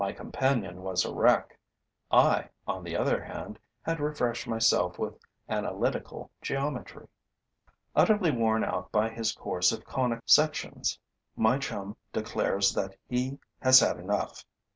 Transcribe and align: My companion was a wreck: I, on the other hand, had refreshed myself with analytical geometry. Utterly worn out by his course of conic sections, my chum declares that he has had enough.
My 0.03 0.13
companion 0.13 0.81
was 0.81 1.05
a 1.05 1.13
wreck: 1.13 1.59
I, 2.09 2.49
on 2.65 2.83
the 2.83 2.97
other 2.97 3.23
hand, 3.23 3.59
had 3.83 3.99
refreshed 3.99 4.47
myself 4.47 4.97
with 4.97 5.19
analytical 5.47 6.31
geometry. 6.41 7.05
Utterly 7.95 8.31
worn 8.31 8.63
out 8.63 8.91
by 8.91 9.09
his 9.09 9.31
course 9.31 9.71
of 9.71 9.85
conic 9.85 10.23
sections, 10.25 10.97
my 11.35 11.59
chum 11.59 11.95
declares 12.11 12.73
that 12.73 12.95
he 13.05 13.37
has 13.61 13.79
had 13.81 13.99
enough. 13.99 14.43